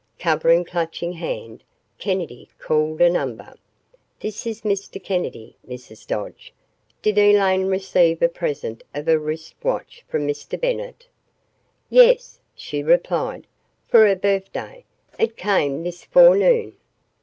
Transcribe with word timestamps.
Covering 0.17 0.65
Clutching 0.65 1.13
Hand, 1.13 1.63
Kennedy 1.99 2.49
called 2.57 3.01
a 3.01 3.07
number. 3.07 3.53
"This 4.19 4.47
is 4.47 4.61
Mr. 4.61 4.99
Kennedy, 5.03 5.57
Mrs. 5.69 6.07
Dodge. 6.07 6.51
Did 7.03 7.19
Elaine 7.19 7.67
receive 7.67 8.19
a 8.23 8.27
present 8.27 8.81
of 8.95 9.07
a 9.07 9.19
wrist 9.19 9.53
watch 9.61 10.03
from 10.07 10.25
Mr. 10.27 10.59
Bennett?" 10.59 11.07
"Yes," 11.87 12.39
she 12.55 12.81
replied, 12.81 13.45
"for 13.89 14.07
her 14.07 14.15
birthday. 14.15 14.85
It 15.19 15.37
came 15.37 15.83
this 15.83 16.03
forenoon." 16.03 16.77